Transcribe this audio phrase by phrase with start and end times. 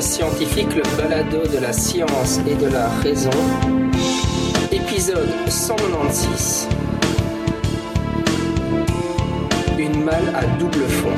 [0.00, 3.30] Scientifique, le balado de la science et de la raison.
[4.72, 6.68] Épisode 196.
[9.78, 11.12] Une malle à double fond.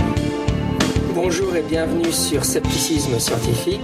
[1.15, 3.81] Bonjour et bienvenue sur Scepticisme scientifique.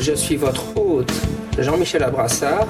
[0.00, 1.12] Je suis votre hôte,
[1.58, 2.68] Jean-Michel Abrassard.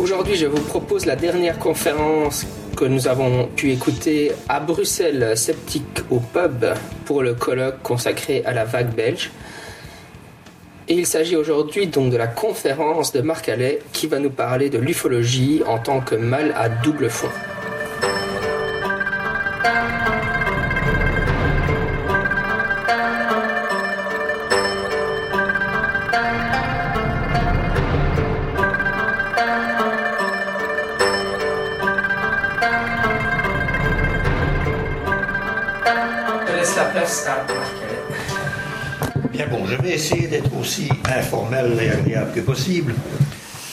[0.00, 2.44] Aujourd'hui, je vous propose la dernière conférence
[2.76, 6.64] que nous avons pu écouter à Bruxelles Sceptique au pub
[7.04, 9.30] pour le colloque consacré à la vague belge.
[10.86, 14.68] Et il s'agit aujourd'hui donc de la conférence de Marc Allais qui va nous parler
[14.68, 17.30] de l'ufologie en tant que mal à double fond.
[36.46, 37.83] Je laisse la place à Marc.
[39.34, 42.94] Bien bon, je vais essayer d'être aussi informel et agréable que possible.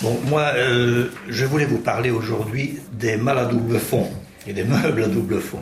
[0.02, 4.10] Bon, moi, euh, je voulais vous parler aujourd'hui des mâles à double fond
[4.48, 5.62] et des meubles à double fond.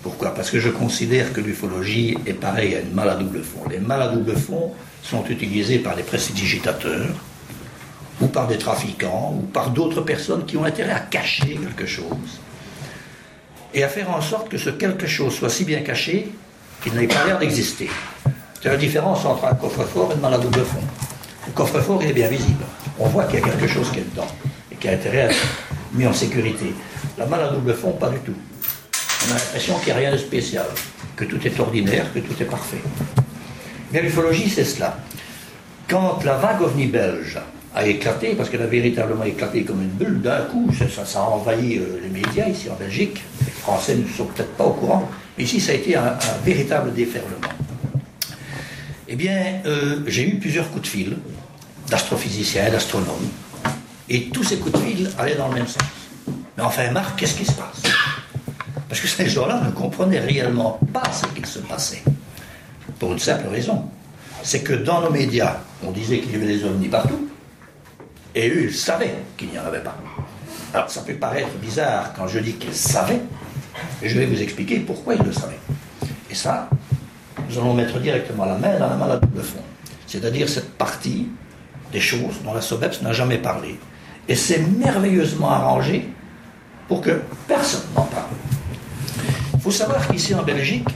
[0.00, 0.32] Pourquoi?
[0.32, 3.68] Parce que je considère que l'ufologie est pareille à une malle à double fond.
[3.68, 4.70] Les mâles à double fond
[5.02, 7.16] sont utilisés par les prestidigitateurs,
[8.20, 12.40] ou par des trafiquants, ou par d'autres personnes qui ont intérêt à cacher quelque chose,
[13.74, 16.28] et à faire en sorte que ce quelque chose soit si bien caché
[16.80, 17.90] qu'il n'ait pas l'air d'exister.
[18.62, 20.80] C'est la différence entre un coffre-fort et une à double fond.
[21.46, 22.64] Le coffre-fort, il est bien visible.
[22.98, 24.26] On voit qu'il y a quelque chose qui est dedans
[24.72, 25.36] et qui a intérêt à être
[25.92, 26.72] mis en sécurité.
[27.18, 28.34] La malle à double fond, pas du tout.
[29.28, 30.66] On a l'impression qu'il n'y a rien de spécial,
[31.16, 32.80] que tout est ordinaire, que tout est parfait.
[33.92, 34.96] Mais l'ufologie, c'est cela.
[35.88, 37.38] Quand la vague ovni belge
[37.74, 41.76] a éclaté, parce qu'elle a véritablement éclaté comme une bulle, d'un coup, ça, a envahi
[41.76, 43.22] euh, les médias ici en Belgique.
[43.44, 46.92] Les Français ne sont peut-être pas au courant, mais ici, ça a été un véritable
[46.94, 47.36] déferlement.
[49.08, 51.16] Eh bien, euh, j'ai eu plusieurs coups de fil
[51.88, 53.28] d'astrophysiciens, d'astronomes,
[54.08, 55.82] et tous ces coups de fil allaient dans le même sens.
[56.56, 57.82] Mais enfin, Marc, qu'est-ce qui se passe?
[58.88, 62.02] Parce que ces gens-là ne comprenaient réellement pas ce qu'il se passait.
[62.98, 63.84] Pour une simple raison.
[64.42, 67.28] C'est que dans nos médias, on disait qu'il y avait des ovnis partout,
[68.34, 69.96] et eux, ils savaient qu'il n'y en avait pas.
[70.74, 73.22] Alors, ça peut paraître bizarre quand je dis qu'ils savaient,
[74.02, 75.60] et je vais vous expliquer pourquoi ils le savaient.
[76.28, 76.68] Et ça,
[77.48, 79.62] nous allons mettre directement la main dans la main à double fond.
[80.06, 81.28] C'est-à-dire cette partie
[81.92, 83.78] des choses dont la SOBEPS n'a jamais parlé.
[84.28, 86.08] Et c'est merveilleusement arrangé
[86.88, 88.24] pour que personne n'en parle.
[89.54, 90.88] Il faut savoir qu'ici en Belgique,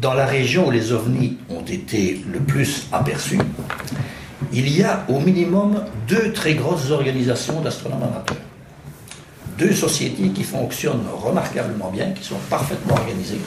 [0.00, 3.40] dans la région où les ovnis ont été le plus aperçus,
[4.52, 8.36] il y a au minimum deux très grosses organisations d'astronomes amateurs.
[9.58, 13.40] Deux sociétés qui fonctionnent remarquablement bien, qui sont parfaitement organisées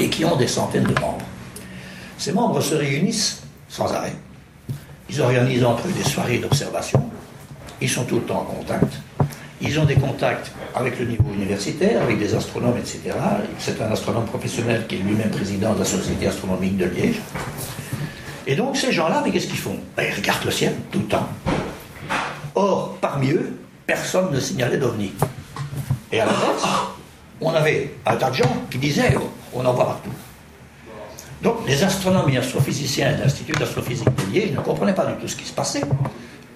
[0.00, 1.24] et qui ont des centaines de membres.
[2.18, 4.14] Ces membres se réunissent sans arrêt.
[5.10, 7.02] Ils organisent entre eux des soirées d'observation.
[7.80, 8.92] Ils sont tout le temps en contact.
[9.60, 13.00] Ils ont des contacts avec le niveau universitaire, avec des astronomes, etc.
[13.58, 17.20] C'est un astronome professionnel qui est lui-même président de la Société astronomique de Liège.
[18.46, 19.78] Et donc ces gens-là, mais qu'est-ce qu'ils font?
[19.96, 21.28] Ben, Ils regardent le ciel tout le temps.
[22.54, 23.56] Or, parmi eux,
[23.86, 25.12] personne ne signalait d'ovni.
[26.12, 26.64] Et à l'inverse,
[27.40, 29.14] on avait un tas de gens qui disaient
[29.52, 30.10] on en voit partout.
[31.42, 35.28] Donc les astronomes et astrophysiciens de l'Institut d'astrophysique de Liège ne comprenaient pas du tout
[35.28, 35.82] ce qui se passait,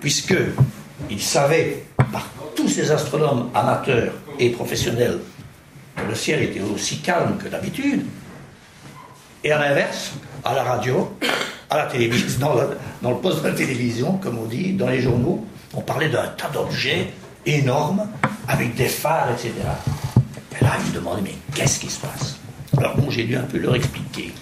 [0.01, 5.19] puisqu'ils savaient par tous ces astronomes amateurs et professionnels
[5.97, 8.05] que le ciel était aussi calme que d'habitude.
[9.45, 10.13] Et à l'inverse,
[10.45, 11.17] à la radio,
[11.71, 12.51] à la télévision,
[13.03, 16.29] dans le poste de la télévision, comme on dit, dans les journaux, on parlait d'un
[16.29, 17.13] tas d'objets
[17.45, 18.09] énormes,
[18.49, 19.53] avec des phares, etc.
[20.53, 22.37] Et là, ils me demandaient, mais qu'est-ce qui se passe?
[22.77, 24.33] Alors bon, j'ai dû un peu leur expliquer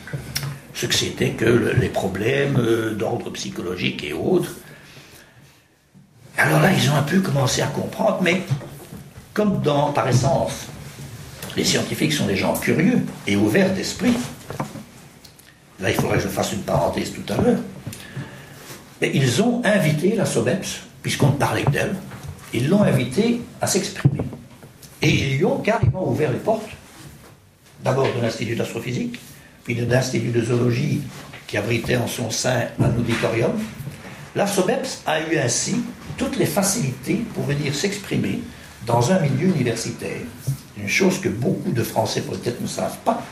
[0.74, 4.52] ce que c'était que le- les problèmes euh, d'ordre psychologique et autres.
[6.36, 8.42] Alors là, ils ont un peu commencé à comprendre, mais
[9.32, 10.66] comme dans, par essence,
[11.56, 14.14] les scientifiques sont des gens curieux et ouverts d'esprit,
[15.80, 17.58] là, il faudrait que je fasse une parenthèse tout à l'heure,
[19.00, 21.94] mais ils ont invité la SOBEPS, puisqu'on parlait d'elle,
[22.52, 24.20] ils l'ont invité à s'exprimer.
[25.06, 26.68] Et ils lui ont carrément ouvert les portes,
[27.84, 29.20] d'abord de l'Institut d'astrophysique,
[29.62, 31.00] puis de l'Institut de zoologie
[31.46, 33.52] qui abritait en son sein un auditorium.
[34.34, 35.76] La SOBEPS a eu ainsi
[36.16, 38.40] toutes les facilités pour venir s'exprimer
[38.84, 40.22] dans un milieu universitaire.
[40.76, 43.22] Une chose que beaucoup de Français peut-être ne savent pas.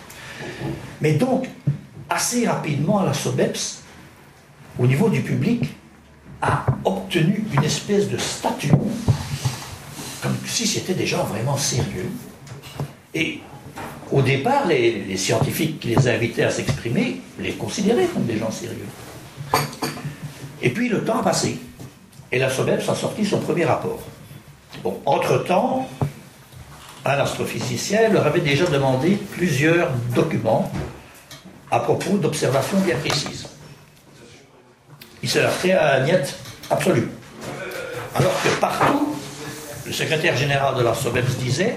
[1.00, 1.48] Mais donc,
[2.08, 3.82] assez rapidement, la SOBEPS,
[4.78, 5.74] au niveau du public,
[6.40, 8.70] a obtenu une espèce de statut,
[10.24, 12.10] comme si c'était des gens vraiment sérieux.
[13.12, 13.40] Et
[14.10, 18.88] au départ, les, scientifiques qui les invitaient à s'exprimer les considéraient comme des gens sérieux.
[20.62, 21.58] Et puis le temps a passé.
[22.32, 24.00] Et la SOBEPS a sorti son premier rapport.
[24.82, 25.90] Bon, entre-temps,
[27.04, 30.72] un astrophysicien leur avait déjà demandé plusieurs documents
[31.70, 33.46] à propos d'observations bien précises.
[35.22, 36.34] Il s'est heurté à un niet
[36.70, 37.08] absolu.
[38.14, 39.13] Alors que partout,
[39.86, 41.76] le secrétaire général de la SOBEPS disait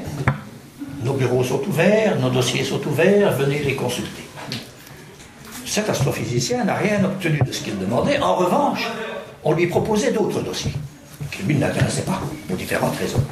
[1.03, 4.23] nos bureaux sont ouverts, nos dossiers sont ouverts, venez les consulter.
[5.65, 8.19] Cet astrophysicien n'a rien obtenu de ce qu'il demandait.
[8.19, 8.89] En revanche,
[9.43, 10.73] on lui proposait d'autres dossiers
[11.31, 13.23] qui lui n'intéressaient pas, pour différentes raisons.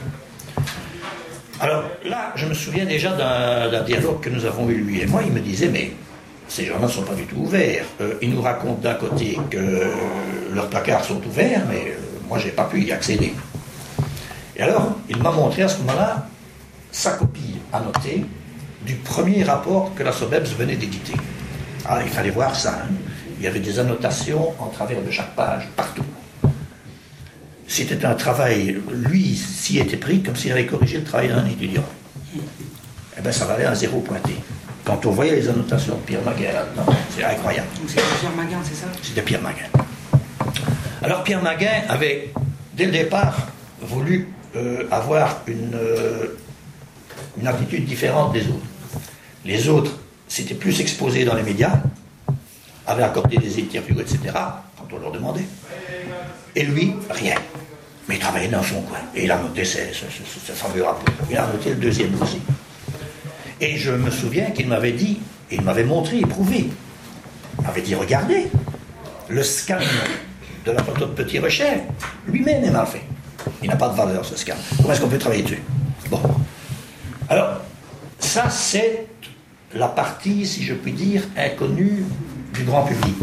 [1.60, 5.22] Alors là, je me souviens déjà d'un dialogue que nous avons eu lui et moi.
[5.26, 5.92] Il me disait, mais
[6.48, 7.86] ces gens-là ne sont pas du tout ouverts.
[8.02, 9.92] Euh, ils nous racontent d'un côté que
[10.54, 12.00] leurs placards sont ouverts, mais euh,
[12.30, 13.34] moi, je n'ai pas pu y accéder.
[14.58, 16.28] Et alors, il m'a montré à ce moment-là
[16.92, 18.26] sa copie annotée
[18.86, 21.14] du premier rapport que la SOBEBS venait d'éditer.
[21.86, 22.84] Ah, il fallait voir ça.
[22.84, 22.94] Hein.
[23.38, 26.06] Il y avait des annotations en travers de chaque page, partout.
[27.68, 31.84] C'était un travail, lui s'y était pris comme s'il avait corrigé le travail d'un étudiant.
[33.18, 34.36] Eh bien, ça valait un zéro pointé.
[34.86, 36.52] Quand on voyait les annotations de Pierre Maguin
[37.10, 37.68] c'est incroyable.
[37.88, 38.88] C'était Pierre Maguin, c'est ça?
[39.02, 39.66] C'était Pierre Maguin.
[41.02, 42.32] Alors Pierre Maguin avait,
[42.76, 43.36] dès le départ,
[43.82, 44.30] voulu
[44.92, 46.38] avoir une, euh,
[47.40, 48.66] une attitude différente des autres.
[49.44, 49.92] Les autres
[50.28, 51.80] s'étaient plus exposés dans les médias,
[52.88, 54.20] avaient accordé des interviews, etc.,
[54.78, 55.46] quand on leur demandait.
[56.56, 57.36] Et lui, rien.
[58.08, 59.00] Mais il travaillait dans son coin.
[59.16, 59.92] Et il a noté ses,
[60.54, 61.14] fameux rapports.
[61.30, 62.40] Il a noté le deuxième aussi.
[63.60, 65.20] Et je me souviens qu'il m'avait dit,
[65.52, 66.70] il m'avait montré, éprouvé,
[67.58, 68.48] il m'avait dit, regardez,
[69.30, 69.80] le scan
[70.66, 71.84] de la photo de Petit Rocher,
[72.28, 73.02] lui-même est mal fait.
[73.62, 74.56] Il n'a pas de valeur, ce scan.
[74.78, 75.64] Comment est-ce qu'on peut travailler dessus?
[76.10, 76.22] Bon.
[77.30, 77.62] Alors,
[78.20, 79.08] ça, c'est
[79.74, 82.04] la partie, si je puis dire, inconnue
[82.54, 83.16] du grand public.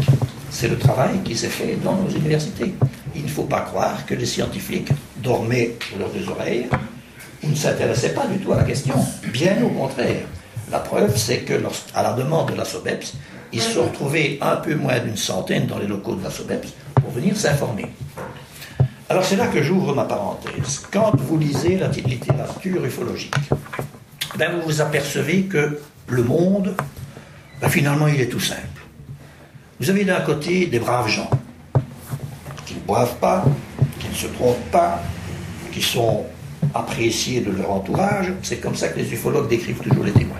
[0.49, 2.73] C'est le travail qui s'est fait dans nos universités.
[3.15, 6.67] Il ne faut pas croire que les scientifiques dormaient sur leurs deux oreilles
[7.43, 8.95] ou ne s'intéressaient pas du tout à la question.
[9.31, 10.25] Bien au contraire.
[10.71, 11.53] La preuve, c'est que,
[11.93, 13.13] à la demande de la SOBEPS,
[13.51, 16.69] ils se sont retrouvés un peu moins d'une centaine dans les locaux de la SOBEPS
[16.95, 17.85] pour venir s'informer.
[19.09, 20.83] Alors c'est là que j'ouvre ma parenthèse.
[20.91, 23.35] Quand vous lisez la littérature ufologique,
[24.37, 26.75] ben vous vous apercevez que le monde,
[27.61, 28.61] ben finalement, il est tout simple.
[29.79, 31.29] Vous avez d'un côté des braves gens
[32.65, 33.43] qui ne boivent pas,
[33.99, 35.01] qui ne se trompent pas,
[35.71, 36.25] qui sont
[36.73, 38.31] appréciés de leur entourage.
[38.41, 40.37] C'est comme ça que les ufologues décrivent toujours les témoins.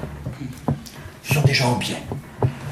[1.23, 1.97] Ce sont des gens bien.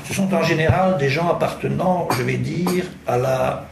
[0.07, 3.69] Ce sont en général des gens appartenant, je vais dire, à la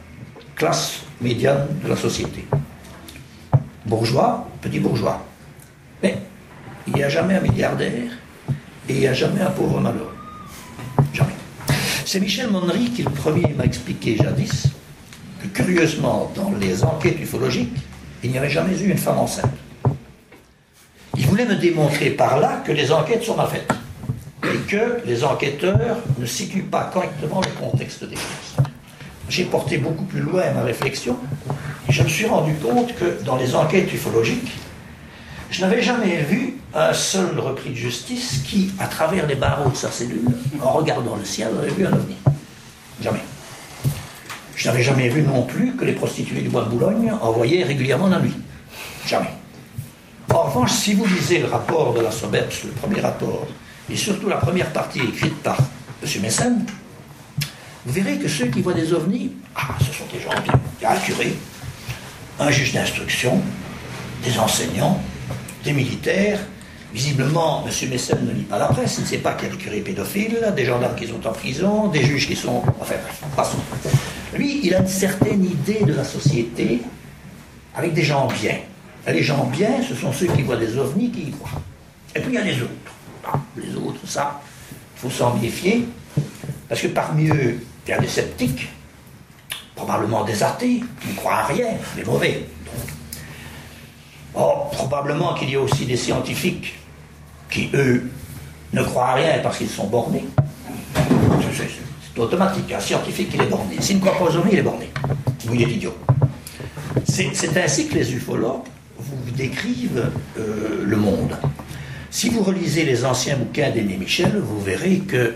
[0.55, 2.45] classe médiane de la société.
[3.85, 5.25] Bourgeois, petit bourgeois.
[6.01, 6.17] Mais
[6.87, 8.11] il n'y a jamais un milliardaire
[8.87, 10.15] et il n'y a jamais un pauvre malheureux.
[11.13, 11.33] Jamais.
[12.05, 14.67] C'est Michel Monnery qui, le premier, m'a expliqué jadis
[15.41, 17.77] que, curieusement, dans les enquêtes ufologiques,
[18.23, 19.51] il n'y avait jamais eu une femme enceinte.
[21.17, 23.71] Il voulait me démontrer par là que les enquêtes sont mal faites
[24.43, 28.68] et que les enquêteurs ne situent pas correctement le contexte des choses.
[29.29, 31.15] J'ai porté beaucoup plus loin ma réflexion
[31.87, 34.51] et je me suis rendu compte que dans les enquêtes ufologiques,
[35.51, 39.75] je n'avais jamais vu un seul repris de justice qui, à travers les barreaux de
[39.75, 40.27] sa cellule,
[40.61, 42.15] en regardant le ciel, aurait vu un ovni.
[43.01, 43.21] Jamais.
[44.55, 48.07] Je n'avais jamais vu non plus que les prostituées du bois de Boulogne envoyaient régulièrement
[48.07, 48.35] la nuit.
[49.07, 49.33] Jamais.
[50.31, 53.47] En revanche, si vous lisez le rapport de la SOBEPS, le premier rapport,
[53.89, 55.57] et surtout la première partie écrite par
[56.03, 56.21] M.
[56.21, 56.65] Messen,
[57.85, 60.59] vous verrez que ceux qui voient des ovnis, ah, ce sont des gens bien.
[60.79, 61.33] Il y a un curé,
[62.39, 63.41] un juge d'instruction,
[64.23, 64.99] des enseignants,
[65.63, 66.39] des militaires.
[66.91, 67.89] Visiblement, M.
[67.89, 69.81] Messen ne lit pas la presse, il ne sait pas qu'il y a des curés
[69.81, 72.63] pédophiles, des gendarmes qui sont en prison, des juges qui sont.
[72.81, 72.95] Enfin
[73.35, 73.59] passons.
[74.35, 76.81] Lui, il a une certaine idée de la société
[77.75, 78.57] avec des gens bien.
[79.07, 81.61] les gens bien, ce sont ceux qui voient des ovnis qui y croient.
[82.15, 82.71] Et puis il y a les autres.
[83.25, 85.85] Ah, les autres, ça, il faut s'en méfier,
[86.69, 88.69] parce que parmi eux, il y a des sceptiques,
[89.75, 92.45] probablement des athées, qui ne croient à rien, des mauvais.
[94.35, 96.75] Oh, probablement qu'il y a aussi des scientifiques
[97.49, 98.09] qui, eux,
[98.71, 100.25] ne croient à rien parce qu'ils sont bornés.
[102.13, 102.71] C'est automatique.
[102.71, 103.77] Un scientifique, il est borné.
[103.79, 104.89] S'il ne croit pas aux hommes, il est borné.
[105.49, 105.97] Ou il est idiot.
[107.07, 108.61] C'est ainsi que les ufologues
[108.97, 111.35] vous décrivent euh, le monde.
[112.11, 115.35] Si vous relisez les anciens bouquins d'Aimé Michel, vous verrez que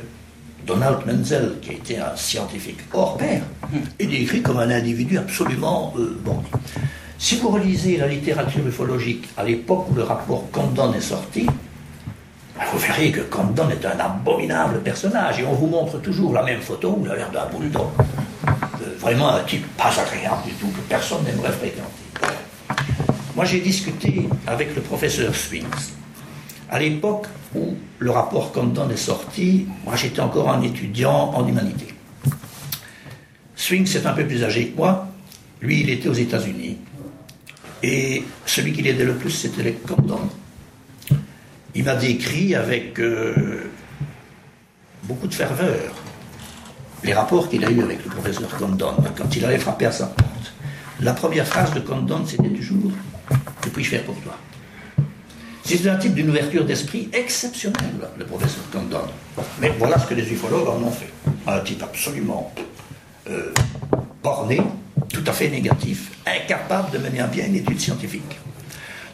[0.65, 3.41] Donald Menzel, qui a été un scientifique hors pair,
[3.99, 6.47] est décrit comme un individu absolument euh, borné.
[7.17, 11.47] Si vous relisez la littérature ufologique à l'époque où le rapport Condon est sorti,
[12.71, 16.61] vous verrez que Condon est un abominable personnage et on vous montre toujours la même
[16.61, 17.87] photo où il a l'air d'un bulldog.
[18.47, 22.03] Euh, vraiment un type pas agréable du tout que personne n'aimerait fréquenter.
[23.35, 25.65] Moi j'ai discuté avec le professeur Swings.
[26.69, 31.87] À l'époque où le rapport Condon est sorti, moi j'étais encore un étudiant en humanité.
[33.55, 35.07] Swings est un peu plus âgé que moi.
[35.61, 36.77] Lui, il était aux États-Unis.
[37.81, 40.19] Et celui qui l'aidait le plus, c'était les Condon.
[41.75, 43.71] Il m'a décrit avec euh,
[45.03, 45.93] beaucoup de ferveur
[47.03, 50.07] les rapports qu'il a eus avec le professeur Condon quand il allait frapper à sa
[50.07, 50.53] porte.
[51.01, 52.91] La première phrase de Condon, c'était toujours
[53.61, 54.37] Que puis-je faire pour toi
[55.65, 59.07] C'est un type d'une ouverture d'esprit exceptionnelle, le professeur Condon.
[59.61, 61.09] Mais voilà ce que les ufologues en ont fait.
[61.47, 62.53] Un type absolument
[63.29, 63.53] euh,
[64.21, 64.61] borné,
[65.11, 68.39] tout à fait négatif, incapable de mener à bien une étude scientifique.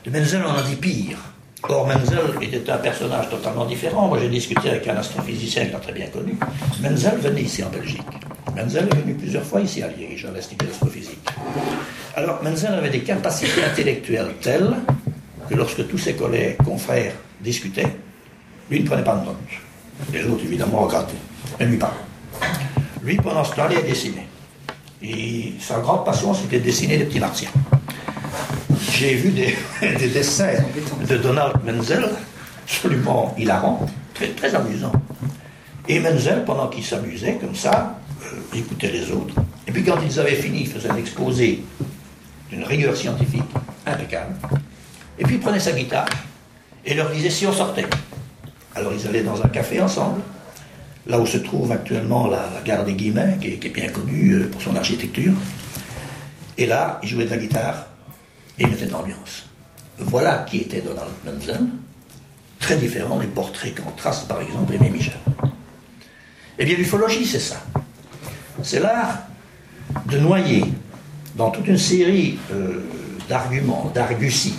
[0.04, 1.20] De Menzel, on a dit pire.
[1.68, 4.08] Or, Menzel était un personnage totalement différent.
[4.08, 6.36] Moi, j'ai discuté avec un astrophysicien l'a très bien connu.
[6.82, 8.02] Menzel venait ici en Belgique.
[8.56, 11.30] Menzel est venu plusieurs fois ici à Liège, à l'Institut d'astrophysique.
[12.16, 14.74] Alors, Menzel avait des capacités intellectuelles telles
[15.50, 17.96] que lorsque tous ses collègues, confrères, discutaient,
[18.70, 19.38] lui ne prenait pas de notes.
[20.14, 21.14] Les autres, évidemment, regrettaient.
[21.60, 21.94] Mais lui pas.
[23.04, 24.28] Lui, pendant ce temps, il a dessiné.
[25.02, 27.50] Et sa grande passion, c'était de dessiner des petits martiens
[29.00, 30.58] j'ai vu des, dessins
[31.08, 32.10] de Donald Menzel,
[32.64, 34.92] absolument hilarants, très, très amusants.
[35.88, 39.36] Et Menzel, pendant qu'il s'amusait comme ça, euh, écoutait les autres.
[39.68, 41.64] Et puis quand ils avaient fini, il faisait un exposé
[42.50, 43.44] d'une rigueur scientifique
[43.86, 44.36] impeccable.
[45.20, 46.08] Et puis il prenait sa guitare
[46.86, 47.86] et leur disait si on sortait.
[48.74, 50.22] Alors ils allaient dans un café ensemble,
[51.08, 54.62] là où se trouve actuellement la, gare des Guillemets, qui est, bien connue euh, pour
[54.62, 55.34] son architecture.
[56.58, 57.88] Et là, ils jouaient de la guitare
[58.58, 59.46] et il mettait d'ambiance.
[59.98, 61.66] Voilà qui était Donald Menzel,
[62.60, 65.18] très différent des portraits qu'en trace par exemple Aimé Michel.
[66.58, 67.62] Eh bien, l'ufologie, c'est ça.
[68.64, 69.20] C'est l'art
[70.06, 70.66] de noyer
[71.36, 72.84] dans toute une série euh,
[73.30, 74.56] d'arguments, d'arguties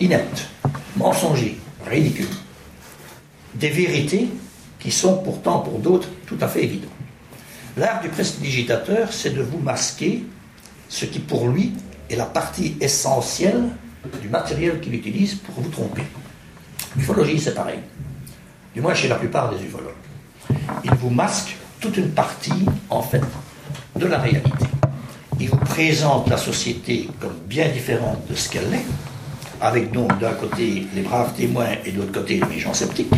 [0.00, 0.48] ineptes,
[0.96, 2.26] mensongers, ridicules,
[3.54, 4.28] des vérités
[4.78, 6.90] qui sont pourtant pour d'autres tout à fait évidentes.
[7.76, 10.24] L'art du prestidigitateur, c'est de vous masquer
[10.88, 11.72] ce qui pour lui
[12.10, 13.64] est la partie essentielle
[14.20, 16.02] du matériel qu'il utilise pour vous tromper.
[16.96, 17.80] L'ufologie, c'est pareil.
[18.74, 19.92] Du moins chez la plupart des ufologues.
[20.84, 23.22] Il vous masque toute une partie, en fait,
[23.96, 24.66] de la réalité.
[25.40, 28.84] Il vous présente la société comme bien différente de ce qu'elle est,
[29.64, 33.10] avec donc d'un côté les braves témoins et de l'autre côté les gens sceptiques.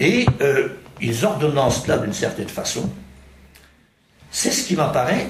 [0.00, 0.68] Et euh,
[1.02, 2.88] ils ordonnancent cela d'une certaine façon.
[4.30, 5.26] C'est ce qui m'apparaît,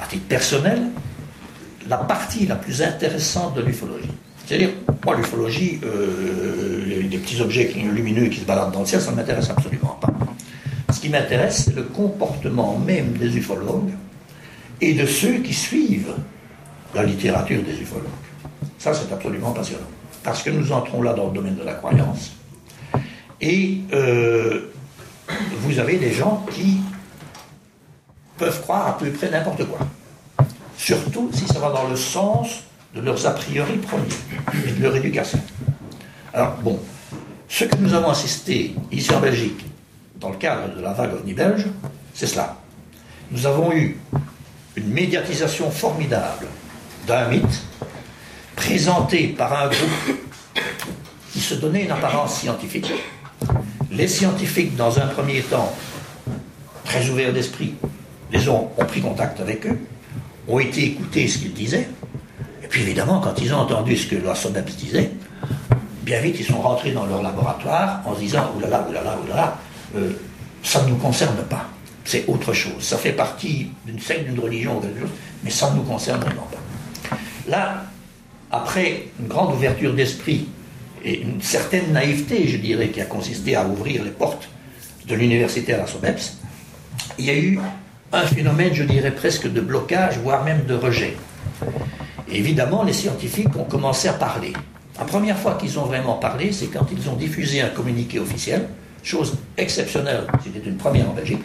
[0.00, 0.82] à titre personnel,
[1.88, 4.10] la partie la plus intéressante de l'ufologie.
[4.46, 4.70] C'est-à-dire,
[5.04, 9.16] moi, l'ufologie, euh, les, petits objets lumineux qui se baladent dans le ciel, ça ne
[9.16, 10.12] m'intéresse absolument pas.
[10.92, 13.92] Ce qui m'intéresse, c'est le comportement même des ufologues
[14.80, 16.14] et de ceux qui suivent
[16.94, 18.06] la littérature des ufologues.
[18.82, 19.86] Ça, c'est absolument passionnant.
[20.24, 22.32] Parce que nous entrons là dans le domaine de la croyance.
[23.40, 24.72] Et euh,
[25.58, 26.80] vous avez des gens qui
[28.38, 29.78] peuvent croire à peu près n'importe quoi
[30.82, 34.96] surtout si ça va dans le sens de leurs a priori premiers et de leur
[34.96, 35.38] éducation.
[36.34, 36.78] Alors, bon,
[37.48, 39.64] ce que nous avons assisté ici en Belgique,
[40.18, 41.66] dans le cadre de la vague ovni belge,
[42.14, 42.56] c'est cela.
[43.30, 43.96] Nous avons eu
[44.74, 46.46] une médiatisation formidable
[47.06, 47.62] d'un mythe
[48.72, 50.16] présenté par un groupe
[51.30, 52.90] qui se donnait une apparence scientifique.
[53.90, 55.70] Les scientifiques, dans un premier temps,
[56.82, 57.74] très ouverts d'esprit,
[58.30, 59.78] les ont, ont pris contact avec eux,
[60.48, 61.86] ont été écouter ce qu'ils disaient.
[62.64, 65.10] Et puis évidemment, quand ils ont entendu ce que la disait,
[66.02, 69.58] bien vite ils sont rentrés dans leur laboratoire en se disant oulala, oulala, oulala,
[69.96, 70.12] euh,
[70.62, 71.66] ça ne nous concerne pas.
[72.06, 72.80] C'est autre chose.
[72.80, 76.20] Ça fait partie d'une secte, d'une religion ou quelque chose, mais ça ne nous concerne
[76.20, 77.16] vraiment pas.
[77.46, 77.84] Là,
[78.52, 80.46] après une grande ouverture d'esprit
[81.04, 84.48] et une certaine naïveté, je dirais, qui a consisté à ouvrir les portes
[85.08, 86.36] de l'université à la SOBEPS,
[87.18, 87.58] il y a eu
[88.12, 91.16] un phénomène, je dirais presque de blocage, voire même de rejet.
[92.30, 94.52] évidemment, les scientifiques ont commencé à parler.
[94.98, 98.68] La première fois qu'ils ont vraiment parlé, c'est quand ils ont diffusé un communiqué officiel,
[99.02, 101.44] chose exceptionnelle, c'était une première en Belgique,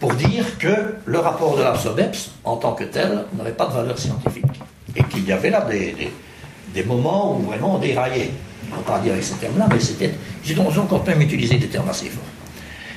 [0.00, 3.72] pour dire que le rapport de la SOBEPS, en tant que tel, n'avait pas de
[3.72, 4.51] valeur scientifique.
[4.96, 5.66] Et qu'il y avait là
[6.74, 8.30] des, moments où vraiment on déraillait.
[8.72, 10.12] On ne pas dire avec ces termes-là, mais c'était.
[10.46, 12.22] Ils ont quand même utilisé des termes assez forts.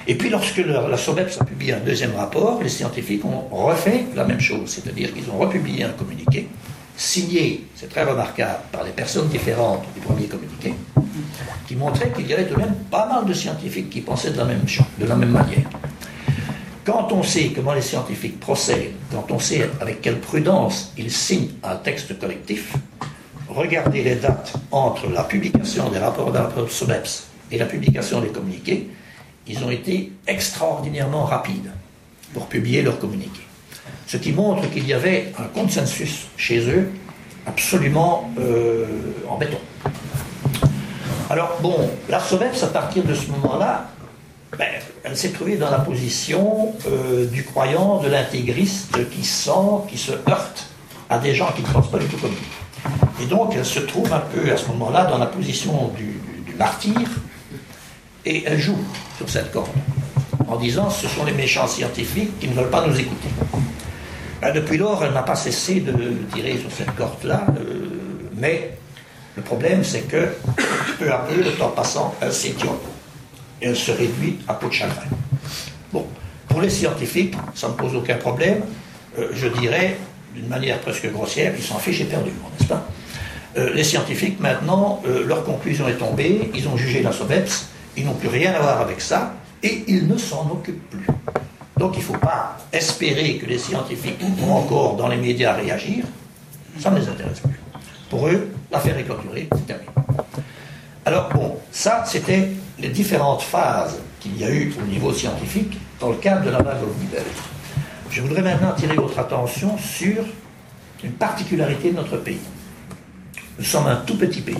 [0.07, 4.23] Et puis lorsque la SOBEPS a publié un deuxième rapport, les scientifiques ont refait la
[4.23, 6.47] même chose, c'est-à-dire qu'ils ont republié un communiqué,
[6.95, 10.73] signé, c'est très remarquable, par des personnes différentes du premier communiqué,
[11.67, 14.37] qui montrait qu'il y avait tout de même pas mal de scientifiques qui pensaient de
[14.37, 14.61] la même,
[14.99, 15.67] de la même manière.
[16.85, 21.49] Quand on sait comment les scientifiques procèdent, quand on sait avec quelle prudence ils signent
[21.63, 22.73] un texte collectif,
[23.49, 26.31] regardez les dates entre la publication des rapports
[26.69, 28.87] SOBEPS et la publication des communiqués,
[29.47, 31.71] ils ont été extraordinairement rapides
[32.35, 33.47] pour publier leurs communiqués.
[34.05, 36.91] Ce qui montre qu'il y avait un consensus chez eux
[37.47, 38.85] absolument euh,
[39.27, 39.57] en béton.
[41.31, 43.89] Alors, bon, la à partir de ce moment-là,
[44.55, 44.69] ben,
[45.05, 49.51] elle s'est trouvée dans la position euh, du croyant, de l'intégriste qui sent,
[49.87, 50.67] qui se heurte
[51.09, 53.23] à des gens qui ne pensent pas du tout comme lui.
[53.23, 56.19] Et donc, elle se trouve un peu à ce moment-là dans la position du,
[56.57, 56.95] martyr,
[58.25, 58.77] et elle joue
[59.17, 59.67] sur cette corde,
[60.47, 63.27] en disant ce sont les méchants scientifiques qui ne veulent pas nous écouter.
[64.53, 65.91] Depuis lors, elle n'a pas cessé de,
[66.33, 67.89] tirer sur cette corde-là, euh,
[68.37, 68.77] mais
[69.35, 70.29] le problème, c'est que
[70.97, 72.77] peu à peu, le temps passant, elle s'étiole
[73.65, 75.09] et se réduit à peau de chagrin.
[75.91, 76.05] Bon,
[76.47, 78.61] pour les scientifiques, ça ne pose aucun problème.
[79.17, 79.97] Euh, je dirais,
[80.35, 82.85] d'une manière presque grossière, ils s'en fichent éperdument, n'est-ce pas?
[83.57, 87.67] Euh, Les scientifiques, maintenant, euh, leur conclusion est tombée, ils ont jugé la SOBEPS,
[87.97, 91.07] ils n'ont plus rien à voir avec ça, et ils ne s'en occupent plus.
[91.77, 96.05] Donc il ne faut pas espérer que les scientifiques vont encore dans les médias réagir,
[96.79, 97.59] ça ne les intéresse plus.
[98.09, 99.89] Pour eux, l'affaire est clôturée, c'est terminé.
[101.05, 106.09] Alors bon, ça c'était les différentes phases qu'il y a eu au niveau scientifique dans
[106.09, 106.79] le cadre de la vague
[107.11, 107.23] belge.
[108.09, 110.23] Je voudrais maintenant attirer votre attention sur
[111.03, 112.39] une particularité de notre pays.
[113.57, 114.57] Nous sommes un tout petit pays,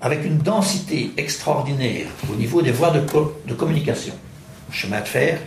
[0.00, 4.14] avec une densité extraordinaire au niveau des voies de, de communication,
[4.70, 5.40] chemin de fer,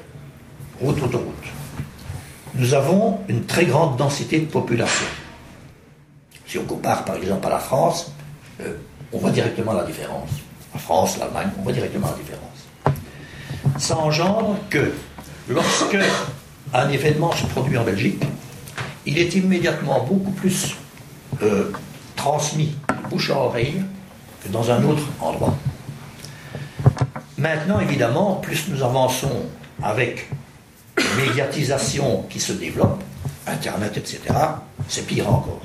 [0.82, 1.34] route, autoroute.
[2.56, 5.06] Nous avons une très grande densité de population.
[6.48, 8.12] Si on compare par exemple à la France,
[8.62, 8.76] euh,
[9.12, 10.30] on voit directement la différence
[10.76, 13.80] la France, l'Allemagne, on voit directement la différence.
[13.80, 14.92] Ça engendre que
[15.48, 15.98] lorsque
[16.74, 18.22] un événement se produit en Belgique,
[19.06, 20.76] il est immédiatement beaucoup plus
[21.42, 21.72] euh,
[22.18, 22.76] transmis
[23.10, 23.82] bouche à oreille
[24.44, 25.56] que dans un autre endroit.
[27.38, 29.46] Maintenant, évidemment, plus nous avançons
[29.82, 30.30] avec
[30.98, 33.02] la médiatisation qui se développe,
[33.48, 34.20] Internet, etc.,
[34.90, 35.62] c'est pire encore.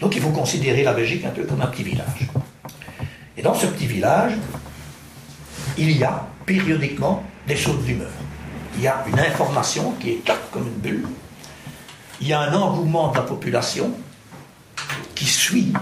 [0.00, 2.28] Donc il faut considérer la Belgique un peu comme un petit village.
[3.38, 4.32] Et dans ce petit village,
[5.78, 8.10] il y a périodiquement des sautes d'humeur.
[8.74, 11.06] Il y a une information qui est comme une bulle.
[12.20, 13.92] Il y a un engouement de la population
[15.14, 15.72] qui suit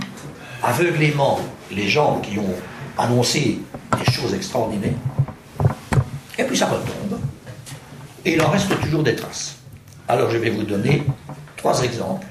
[0.62, 1.40] aveuglément
[1.70, 2.54] les gens qui ont
[2.98, 3.60] annoncé
[3.98, 4.92] des choses extraordinaires.
[6.38, 7.18] Et puis ça retombe.
[8.26, 9.56] Et il en reste toujours des traces.
[10.08, 11.04] Alors je vais vous donner
[11.56, 12.26] trois exemples.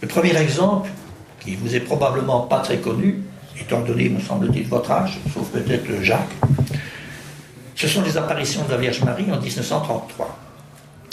[0.00, 0.90] Le premier exemple,
[1.38, 3.22] qui vous est probablement pas très connu,
[3.60, 6.34] étant donné, me semble-t-il, votre âge, sauf peut-être Jacques,
[7.76, 10.38] ce sont les apparitions de la Vierge Marie en 1933.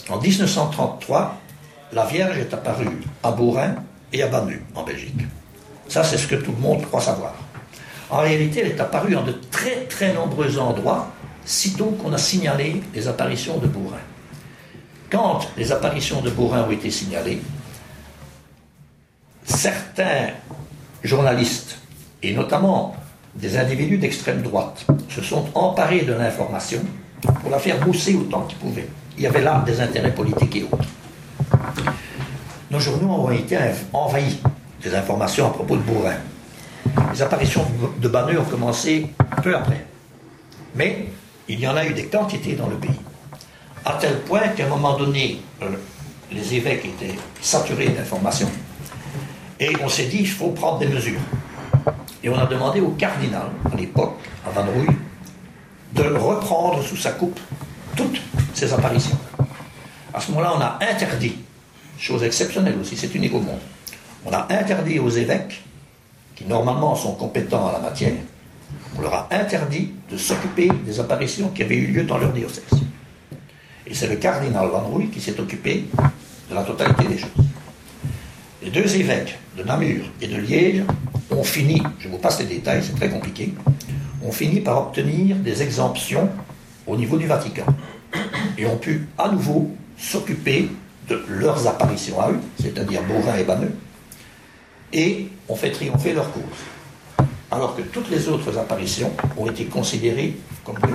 [0.10, 1.38] En 1933,
[1.94, 3.76] la Vierge est apparue à Bourrin
[4.12, 5.22] et à Banneux, en Belgique.
[5.88, 7.34] Ça, c'est ce que tout le monde croit savoir.
[8.10, 11.12] En réalité, elle est apparue en de très très nombreux endroits,
[11.46, 13.98] sitôt qu'on a signalé les apparitions de Bourrin.
[15.10, 17.42] Quand les apparitions de Bourrin ont été signalées,
[19.46, 20.32] certains
[21.04, 21.80] journalistes
[22.24, 22.96] et notamment
[23.36, 26.80] des individus d'extrême droite, se sont emparés de l'information
[27.22, 28.88] pour la faire mousser autant qu'ils pouvaient.
[29.18, 30.88] Il y avait là des intérêts politiques et autres.
[32.70, 33.58] Nos journaux ont été
[33.94, 34.40] envahis
[34.82, 36.18] des informations à propos de Bourrin.
[37.14, 37.66] Les apparitions
[38.00, 39.08] de Banneux ont commencé
[39.44, 39.86] peu après.
[40.76, 41.08] Mais
[41.48, 43.00] il y en a eu des quantités dans le pays.
[43.86, 45.70] À tel point qu'à un moment donné, euh,
[46.32, 48.50] les évêques étaient saturés d'informations.
[49.60, 51.20] Et on s'est dit, il faut prendre des mesures.
[52.24, 54.96] Et on a demandé au cardinal, à l'époque, à Van Rouille,
[55.94, 57.40] de reprendre sous sa coupe
[57.96, 58.20] toutes
[58.54, 59.18] ces apparitions.
[60.14, 61.36] À ce moment-là, on a interdit,
[61.98, 63.60] chose exceptionnelle aussi, c'est unique au monde,
[64.26, 65.64] on a interdit aux évêques,
[66.36, 68.14] qui normalement sont compétents à la matière,
[68.98, 72.64] on leur a interdit de s'occuper des apparitions qui avaient eu lieu dans leur diocèse.
[73.86, 75.86] Et c'est le cardinal Van Rouille qui s'est occupé
[76.50, 77.32] de la totalité des choses.
[78.68, 80.84] Les deux évêques de Namur et de Liège
[81.32, 83.54] ont fini, je vous passe les détails, c'est très compliqué,
[84.22, 86.30] ont fini par obtenir des exemptions
[86.86, 87.66] au niveau du Vatican
[88.58, 90.68] et ont pu à nouveau s'occuper
[91.08, 93.74] de leurs apparitions à eux, c'est-à-dire Beauvin et Banneux,
[94.92, 96.44] et ont fait triompher leur cause.
[97.50, 100.94] Alors que toutes les autres apparitions ont été considérées comme des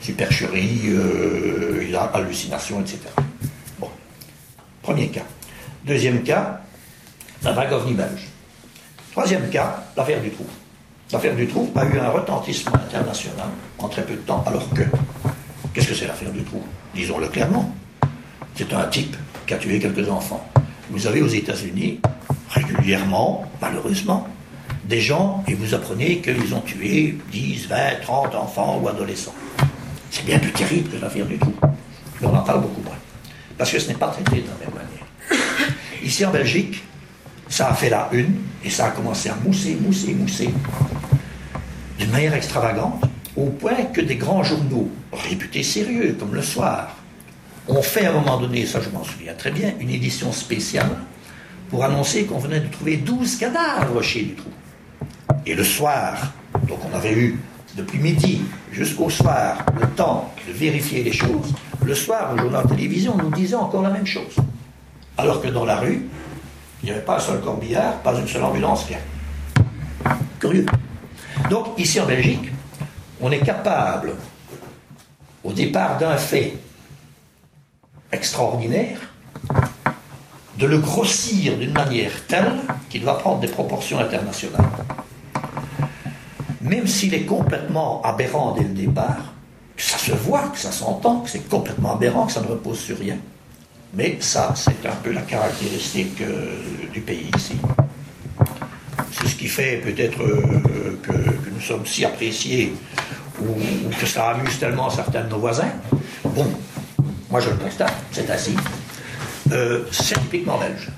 [0.00, 3.00] supercheries, euh, hallucinations, etc.
[3.80, 3.88] Bon.
[4.80, 5.24] Premier cas.
[5.84, 6.60] Deuxième cas,
[7.42, 8.28] la vague ovni belge.
[9.12, 10.46] Troisième cas, l'affaire du trou.
[11.10, 13.48] L'affaire Dutroux a eu un retentissement international
[13.78, 14.82] en très peu de temps, alors que,
[15.72, 16.62] qu'est-ce que c'est l'affaire Dutroux
[16.94, 17.74] Disons-le clairement.
[18.54, 20.46] C'est un type qui a tué quelques enfants.
[20.90, 22.00] Vous avez aux États-Unis,
[22.50, 24.28] régulièrement, malheureusement,
[24.84, 29.34] des gens et vous apprenez qu'ils ont tué 10, 20, 30 enfants ou adolescents.
[30.10, 31.54] C'est bien plus terrible que l'affaire du tout.
[32.20, 32.96] Mais on en parle beaucoup moins.
[33.56, 35.42] Parce que ce n'est pas traité de la même manière.
[36.02, 36.82] Ici en Belgique,
[37.48, 38.34] ça a fait la une
[38.64, 40.50] et ça a commencé à mousser, mousser, mousser
[41.98, 43.02] d'une manière extravagante,
[43.36, 46.96] au point que des grands journaux réputés sérieux, comme Le Soir,
[47.66, 50.90] ont fait à un moment donné, ça je m'en souviens très bien, une édition spéciale
[51.68, 54.48] pour annoncer qu'on venait de trouver 12 cadavres chez Dutroux.
[55.44, 56.32] Et le soir,
[56.66, 57.38] donc on avait eu
[57.76, 62.70] depuis midi jusqu'au soir le temps de vérifier les choses, le soir, le journal de
[62.70, 64.36] télévision nous disait encore la même chose.
[65.16, 66.06] Alors que dans la rue,
[66.88, 68.86] n'y avait pas un seul corbillard, pas une seule ambulance.
[70.38, 70.66] Curieux.
[71.50, 72.50] Donc ici en Belgique,
[73.20, 74.14] on est capable,
[75.44, 76.54] au départ d'un fait
[78.12, 78.98] extraordinaire,
[80.56, 82.52] de le grossir d'une manière telle
[82.88, 84.64] qu'il va prendre des proportions internationales
[86.68, 89.32] même s'il est complètement aberrant dès le départ,
[89.76, 92.78] que ça se voit, que ça s'entend, que c'est complètement aberrant, que ça ne repose
[92.78, 93.16] sur rien.
[93.94, 96.56] Mais ça, c'est un peu la caractéristique euh,
[96.92, 97.56] du pays ici.
[99.12, 102.74] C'est ce qui fait peut-être euh, que, nous sommes si appréciés
[103.40, 103.54] ou,
[103.98, 105.72] que ça amuse tellement certains de nos voisins.
[106.24, 106.46] Bon,
[107.30, 108.54] moi je le constate, c'est ainsi.
[109.52, 110.90] Euh, c'est typiquement belge.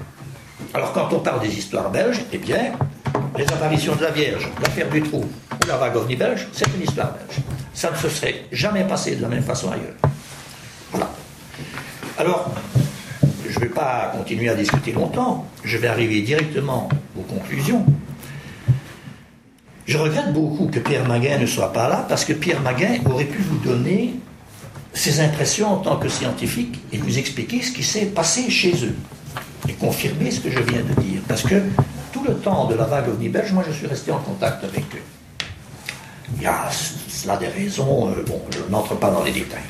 [0.74, 2.72] Alors quand on parle des histoires belges, eh bien,
[3.36, 6.82] les apparitions de la Vierge, l'affaire du trou ou la vague ovni belge, c'est une
[6.82, 7.40] histoire belge.
[7.72, 9.96] Ça ne se serait jamais passé de la même façon ailleurs.
[10.90, 11.10] Voilà.
[12.18, 12.52] Alors,
[13.50, 17.84] je ne vais pas continuer à discuter longtemps, je vais arriver directement aux conclusions.
[19.86, 23.24] Je regrette beaucoup que Pierre Maguin ne soit pas là, parce que Pierre Maguin aurait
[23.24, 24.14] pu vous donner
[24.92, 28.94] ses impressions en tant que scientifique et vous expliquer ce qui s'est passé chez eux
[29.68, 31.20] et confirmer ce que je viens de dire.
[31.26, 31.56] Parce que
[32.12, 34.84] tout le temps de la vague ovni belge, moi je suis resté en contact avec
[34.94, 35.02] eux.
[36.36, 36.68] Il y a
[37.08, 39.60] cela des raisons, euh, bon, je n'entre pas dans les détails.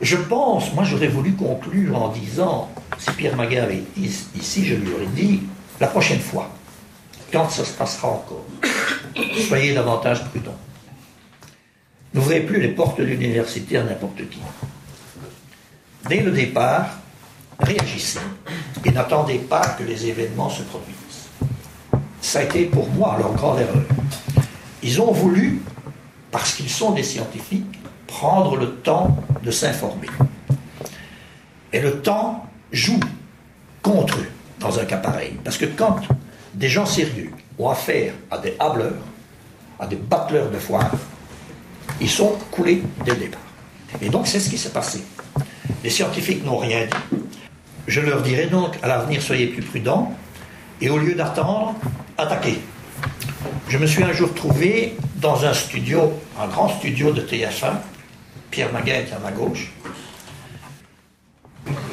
[0.00, 4.00] Je pense, moi j'aurais voulu conclure en disant, si Pierre Maguin avait été
[4.34, 5.42] ici, je lui aurais dit,
[5.78, 6.48] la prochaine fois,
[7.30, 8.44] quand ça se passera encore,
[9.46, 10.56] soyez davantage prudents.
[12.14, 14.40] N'ouvrez plus les portes de l'université à n'importe qui.
[16.08, 16.98] Dès le départ,
[17.58, 18.20] réagissez
[18.84, 20.96] et n'attendez pas que les événements se produisent.
[22.22, 23.84] Ça a été pour moi leur grande erreur.
[24.82, 25.60] Ils ont voulu,
[26.30, 27.79] parce qu'ils sont des scientifiques,
[28.20, 30.08] prendre le temps de s'informer.
[31.72, 33.00] Et le temps joue
[33.80, 34.28] contre eux
[34.58, 35.38] dans un cas pareil.
[35.42, 36.00] Parce que quand
[36.52, 39.00] des gens sérieux ont affaire à des hableurs,
[39.78, 40.90] à des battleurs de foire,
[41.98, 43.40] ils sont coulés dès le départ.
[44.02, 45.02] Et donc c'est ce qui s'est passé.
[45.82, 47.18] Les scientifiques n'ont rien dit.
[47.86, 50.12] Je leur dirai donc à l'avenir soyez plus prudents
[50.82, 51.74] et au lieu d'attendre,
[52.18, 52.60] attaquez.
[53.70, 57.76] Je me suis un jour trouvé dans un studio, un grand studio de TF1,
[58.50, 59.72] Pierre était à ma gauche.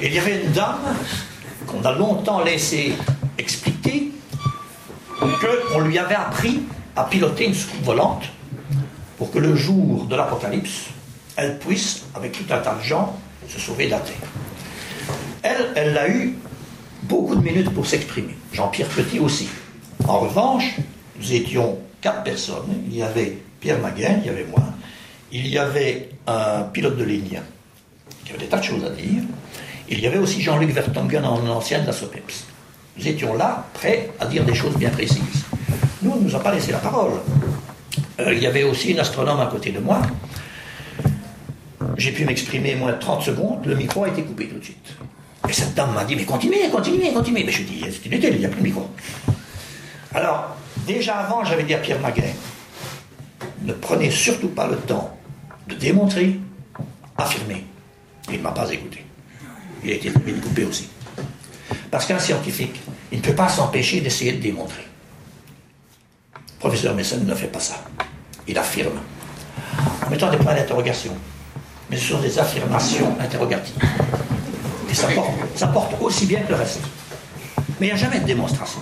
[0.01, 0.95] Il y avait une dame
[1.65, 2.93] qu'on a longtemps laissé
[3.37, 4.11] expliquer
[5.71, 6.61] qu'on lui avait appris
[6.95, 8.23] à piloter une soucoupe volante
[9.17, 10.85] pour que le jour de l'apocalypse,
[11.35, 13.15] elle puisse, avec tout un tas de gens,
[13.47, 14.15] se sauver de la terre.
[15.43, 16.37] Elle, elle a eu
[17.03, 18.35] beaucoup de minutes pour s'exprimer.
[18.53, 19.47] Jean-Pierre Petit aussi.
[20.07, 20.75] En revanche,
[21.19, 22.83] nous étions quatre personnes.
[22.87, 24.63] Il y avait Pierre Maguin, il y avait moi,
[25.31, 27.41] il y avait un pilote de ligne
[28.23, 29.23] qui avait des tas de choses à dire.
[29.89, 32.45] Il y avait aussi Jean-Luc Vertongen, en ancien de la SOPEPS.
[32.97, 35.45] Nous étions là, prêts à dire des choses bien précises.
[36.01, 37.13] Nous, on ne nous a pas laissé la parole.
[38.19, 40.01] Euh, il y avait aussi une astronome à côté de moi.
[41.97, 44.93] J'ai pu m'exprimer moins de 30 secondes, le micro a été coupé tout de suite.
[45.47, 47.43] Et cette dame m'a dit, mais continuez, continuez, continuez.
[47.43, 48.89] Mais je dis, c'est inutile, il n'y a plus de micro.
[50.13, 52.23] Alors, déjà avant, j'avais dit à Pierre Maguin,
[53.63, 55.16] ne prenez surtout pas le temps
[55.67, 56.39] de démontrer,
[57.17, 57.65] affirmer.
[58.30, 59.06] Il ne m'a pas écouté.
[59.84, 60.89] Il a été coupé aussi.
[61.91, 64.86] Parce qu'un scientifique, il ne peut pas s'empêcher d'essayer de démontrer.
[66.36, 67.84] Le professeur Messen ne fait pas ça.
[68.47, 68.99] Il affirme.
[70.06, 71.15] En mettant des points d'interrogation.
[71.89, 73.75] Mais ce sont des affirmations interrogatives.
[74.89, 76.82] Et ça porte aussi bien que le reste.
[77.80, 78.82] Mais il n'y a jamais de démonstration.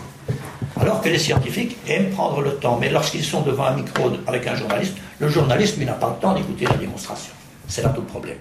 [0.86, 2.78] Alors que les scientifiques aiment prendre le temps.
[2.80, 6.36] Mais lorsqu'ils sont devant un micro avec un journaliste, le journaliste, n'a pas le temps
[6.36, 7.34] d'écouter la démonstration.
[7.67, 8.38] C'est là tout le problème.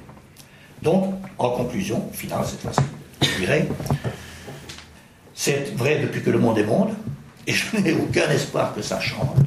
[0.83, 2.83] Donc, en conclusion, finale cette fois-ci,
[3.23, 3.67] je dirais,
[5.35, 6.91] c'est vrai depuis que le monde est monde,
[7.47, 9.39] et je n'ai aucun espoir que ça change.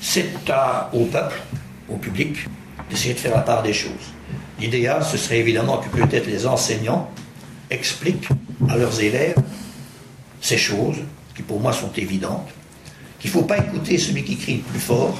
[0.00, 0.30] C'est
[0.94, 1.42] au peuple,
[1.90, 2.38] au public,
[2.88, 4.14] d'essayer de faire la part des choses.
[4.58, 7.10] L'idéal, ce serait évidemment que peut-être les enseignants
[7.68, 8.28] expliquent
[8.70, 9.36] à leurs élèves
[10.40, 11.00] ces choses
[11.34, 12.48] qui pour moi sont évidentes,
[13.18, 15.18] qu'il ne faut pas écouter celui qui crie le plus fort,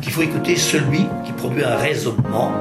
[0.00, 2.52] qu'il faut écouter celui qui produit un raisonnement.